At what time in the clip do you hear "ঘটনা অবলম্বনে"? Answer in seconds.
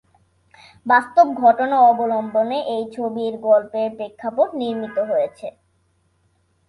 1.41-2.57